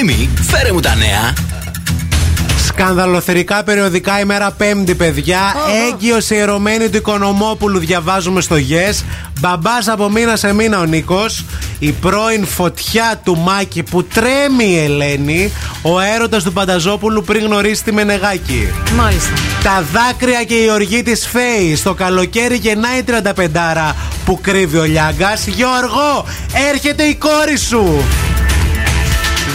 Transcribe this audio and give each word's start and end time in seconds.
Ευθύμη, 0.00 0.28
φέρε 0.42 0.72
μου 0.72 0.80
τα 0.80 0.94
νέα. 0.94 1.32
Σκανδαλοθερικά 2.66 3.62
περιοδικά 3.62 4.20
ημέρα 4.20 4.50
Πέμπτη, 4.50 4.94
παιδιά. 4.94 5.38
Oh. 5.54 5.92
Έγκυος 5.92 6.30
ιερωμένη 6.30 6.88
του 6.88 6.96
Οικονομόπουλου 6.96 7.78
διαβάζουμε 7.78 8.40
στο 8.40 8.56
Yes. 8.56 9.04
Μπαμπάς 9.40 9.88
από 9.88 10.10
μήνα 10.10 10.36
σε 10.36 10.52
μήνα 10.54 10.80
ο 10.80 10.84
Νίκος. 10.84 11.44
Η 11.78 11.92
πρώην 11.92 12.46
φωτιά 12.46 13.20
του 13.24 13.38
Μάκη 13.38 13.82
που 13.82 14.04
τρέμει 14.04 14.64
η 14.64 14.78
Ελένη. 14.78 15.52
Ο 15.82 16.00
έρωτας 16.00 16.42
του 16.42 16.52
Πανταζόπουλου 16.52 17.22
πριν 17.22 17.44
γνωρίσει 17.44 17.84
τη 17.84 17.92
Μενεγάκη. 17.92 18.68
Μάλιστα. 18.96 19.32
Τα 19.62 19.84
δάκρυα 19.92 20.44
και 20.44 20.54
η 20.54 20.70
οργή 20.70 21.02
της 21.02 21.26
Φέη. 21.26 21.76
Στο 21.76 21.94
καλοκαίρι 21.94 22.56
γεννάει 22.56 23.02
35 23.02 23.94
που 24.24 24.38
κρύβει 24.40 24.78
ο 24.78 24.84
Λιάγκας. 24.84 25.46
Γιώργο, 25.46 26.24
έρχεται 26.70 27.02
η 27.02 27.14
κόρη 27.14 27.56
σου. 27.56 28.04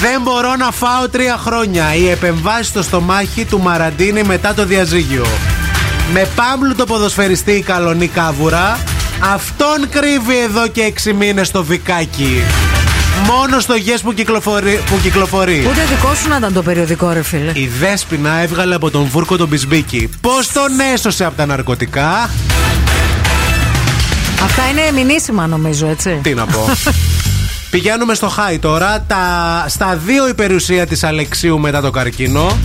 Δεν 0.00 0.22
μπορώ 0.22 0.56
να 0.56 0.70
φάω 0.70 1.08
τρία 1.08 1.36
χρόνια. 1.36 1.94
Η 1.94 2.08
επεμβάσεις 2.08 2.66
στο 2.66 2.82
στομάχι 2.82 3.44
του 3.44 3.60
Μαραντίνη 3.60 4.22
μετά 4.22 4.54
το 4.54 4.64
διαζύγιο. 4.64 5.26
Με 6.12 6.28
πάμπλου 6.34 6.74
το 6.74 6.84
ποδοσφαιριστή 6.84 7.52
η 7.52 7.62
καλονή 7.62 8.08
κάβουρα. 8.08 8.78
Αυτόν 9.34 9.88
κρύβει 9.90 10.38
εδώ 10.38 10.68
και 10.68 10.80
έξι 10.80 11.12
μήνες 11.12 11.50
το 11.50 11.64
βικάκι. 11.64 12.42
Μόνο 13.26 13.60
στο 13.60 13.74
γες 13.74 14.00
που 14.00 14.12
κυκλοφορεί, 14.12 14.80
που 14.86 14.98
κυκλοφορεί. 15.02 15.66
Ούτε 15.70 15.84
δικό 15.88 16.14
σου 16.14 16.28
να 16.28 16.36
ήταν 16.36 16.52
το 16.52 16.62
περιοδικό, 16.62 17.10
ρε 17.10 17.22
φίλε. 17.22 17.50
Η 17.54 17.70
Δέσποινα 17.80 18.40
έβγαλε 18.40 18.74
από 18.74 18.90
τον 18.90 19.04
Βούρκο 19.04 19.36
τον 19.36 19.48
Μπισμπίκη. 19.48 20.10
Πώς 20.20 20.52
τον 20.52 20.80
έσωσε 20.94 21.24
από 21.24 21.36
τα 21.36 21.46
ναρκωτικά; 21.46 22.30
Αυτά 24.44 24.62
είναι 24.70 25.02
μηνύσιμα, 25.02 25.46
νομίζω, 25.46 25.86
έτσι. 25.88 26.18
Τι 26.22 26.34
να 26.34 26.46
πω. 26.46 26.68
Πηγαίνουμε 27.76 28.14
στο 28.14 28.28
Χάι 28.28 28.58
τώρα. 28.58 29.04
Τα, 29.06 29.64
στα 29.68 29.98
δύο 30.04 30.28
η 30.28 30.34
περιουσία 30.34 30.86
της 30.86 31.04
Αλεξίου 31.04 31.58
μετά 31.58 31.80
το 31.80 31.90
καρκίνο. 31.90 32.58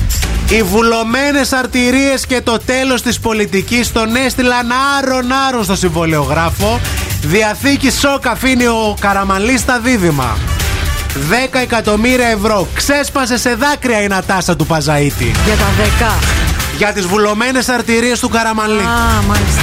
Οι 0.50 0.64
βουλωμένες 0.64 1.52
αρτηρίες 1.52 2.26
και 2.26 2.42
το 2.42 2.58
τέλος 2.66 3.02
της 3.02 3.20
πολιτικής 3.20 3.92
τον 3.92 4.16
έστειλαν 4.16 4.72
άρον 4.98 5.32
άρον 5.48 5.64
στο 5.64 5.76
συμβολιογράφο. 5.76 6.80
Διαθήκη 7.22 7.92
σοκ 7.92 8.28
αφήνει 8.28 8.66
ο 8.66 8.96
Καραμαλής 9.00 9.60
στα 9.60 9.80
δίδυμα. 9.80 10.38
10 11.54 11.60
εκατομμύρια 11.62 12.28
ευρώ. 12.28 12.68
Ξέσπασε 12.74 13.38
σε 13.38 13.56
δάκρυα 13.56 14.02
η 14.02 14.08
Νατάσα 14.08 14.56
του 14.56 14.66
Παζαίτη. 14.66 15.32
Για 15.46 15.56
τα 15.56 15.68
10. 16.10 16.14
Για 16.78 16.94
τις 16.94 17.06
βουλωμένες 17.06 17.70
αρτηρίες 17.70 18.20
του 18.20 18.30
Καραμαλή. 18.30 18.82
Α, 18.82 19.22
μάλιστα. 19.28 19.62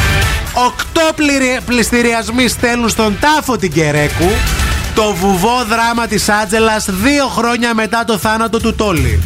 Οκτώ 0.52 1.02
πληστηριασμοί 1.64 2.48
στέλνουν 2.48 2.88
στον 2.88 3.18
τάφο 3.20 3.56
την 3.56 3.72
Κερέκου 3.72 4.30
το 4.98 5.14
βουβό 5.14 5.64
δράμα 5.68 6.06
της 6.06 6.28
Άτζελας 6.28 6.86
δύο 6.88 7.26
χρόνια 7.26 7.74
μετά 7.74 8.04
το 8.04 8.18
θάνατο 8.18 8.58
του 8.58 8.74
Τόλι. 8.74 9.22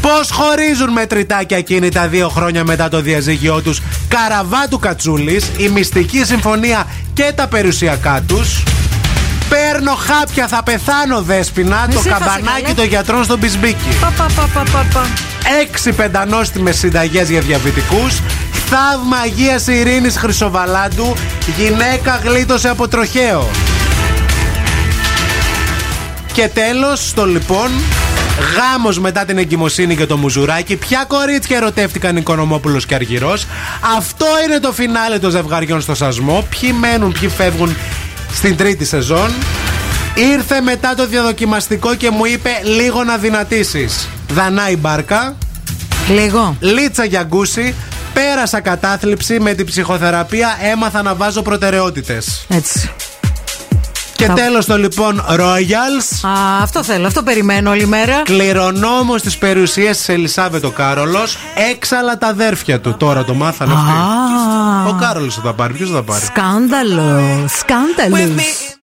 Πώς 0.00 0.30
χωρίζουν 0.30 0.90
μετρητά 0.92 1.42
και 1.42 1.54
ακίνητα 1.54 2.08
δύο 2.08 2.28
χρόνια 2.28 2.64
μετά 2.64 2.88
το 2.88 3.00
διαζύγιο 3.00 3.62
τους; 3.62 3.80
Καραβάτου 4.08 4.78
Κατσούλης, 4.78 5.50
η 5.56 5.68
μυστική 5.68 6.24
συμφωνία 6.24 6.86
και 7.12 7.32
τα 7.34 7.46
περιουσιακά 7.46 8.22
τους. 8.26 8.62
Παίρνω 9.48 9.94
χάπια, 9.94 10.48
θα 10.48 10.62
πεθάνω 10.62 11.22
δέσποινα 11.22 11.88
Το 11.94 12.00
καμπανάκι 12.08 12.74
των 12.74 12.84
γιατρών 12.84 13.24
στον 13.24 13.40
Πισμπίκι 13.40 13.88
πα, 14.00 14.12
πα, 14.54 14.62
πα, 14.72 15.06
Έξι 15.62 15.92
πεντανόστιμες 15.92 16.78
συνταγές 16.78 17.30
για 17.30 17.40
διαβητικούς. 17.40 18.20
Θαύμα 18.70 19.16
Αγίας 19.16 19.66
Ειρήνης 19.66 20.16
Χρυσοβαλάντου. 20.16 21.14
Γυναίκα 21.56 22.20
γλίτωσε 22.24 22.68
από 22.68 22.88
τροχαίο 22.88 23.48
και 26.38 26.48
τέλος, 26.48 27.08
στο 27.08 27.26
λοιπόν, 27.26 27.70
γάμος 28.56 28.98
μετά 28.98 29.24
την 29.24 29.38
εγκυμοσύνη 29.38 29.96
και 29.96 30.06
το 30.06 30.16
μουζουράκι. 30.16 30.76
Ποια 30.76 31.04
κορίτσια 31.08 31.56
ερωτεύτηκαν 31.56 32.16
Οικονομόπουλος 32.16 32.86
και 32.86 32.94
Αργυρός. 32.94 33.46
Αυτό 33.96 34.26
είναι 34.44 34.58
το 34.58 34.72
φινάλε 34.72 35.18
των 35.18 35.30
ζευγαριών 35.30 35.80
στο 35.80 35.94
σασμό. 35.94 36.46
Ποιοι 36.48 36.74
μένουν, 36.80 37.12
ποιοι 37.20 37.28
φεύγουν 37.28 37.76
στην 38.32 38.56
τρίτη 38.56 38.84
σεζόν. 38.84 39.30
Ήρθε 40.14 40.60
μετά 40.60 40.94
το 40.94 41.06
διαδοκιμαστικό 41.06 41.94
και 41.94 42.10
μου 42.10 42.24
είπε 42.24 42.50
λίγο 42.62 43.04
να 43.04 43.16
δυνατήσεις. 43.16 44.08
Δανάη 44.28 44.76
μπάρκα. 44.76 45.36
Λίγο. 46.08 46.56
Λίτσα 46.60 47.04
για 47.04 47.22
γκούση. 47.22 47.74
Πέρασα 48.12 48.60
κατάθλιψη 48.60 49.40
με 49.40 49.54
την 49.54 49.66
ψυχοθεραπεία. 49.66 50.58
Έμαθα 50.72 51.02
να 51.02 51.14
βάζω 51.14 51.42
προτεραιότητες. 51.42 52.46
Έτσι. 52.48 52.90
Και 54.18 54.26
θα... 54.26 54.32
τέλος 54.32 54.66
το 54.66 54.78
λοιπόν 54.78 55.24
Royals. 55.28 56.28
Α, 56.28 56.62
αυτό 56.62 56.82
θέλω, 56.82 57.06
αυτό 57.06 57.22
περιμένω 57.22 57.70
όλη 57.70 57.86
μέρα. 57.86 58.22
Κληρονόμος 58.22 59.22
της 59.22 59.38
περιουσίας 59.38 59.96
της 59.96 60.08
Ελισάβετ 60.08 60.64
ο 60.64 60.70
Κάρολος. 60.70 61.38
Έξαλα 61.70 62.18
τα 62.18 62.26
αδέρφια 62.26 62.80
του. 62.80 62.96
Τώρα 62.96 63.24
το 63.24 63.34
μάθανε 63.34 63.72
αυτοί. 63.72 63.92
Ο 64.88 64.98
Κάρολος 65.00 65.34
θα 65.34 65.40
τα 65.40 65.54
πάρει. 65.54 65.72
Ποιος 65.72 65.88
θα 65.88 65.94
τα 65.94 66.02
πάρει; 66.02 66.24
Σκάνδαλο. 66.24 67.46
Σκάνδαλος. 67.48 68.76